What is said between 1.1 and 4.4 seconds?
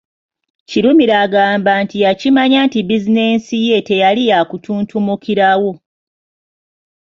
agamba nti yakimanya nti bizinensi ye teyali ya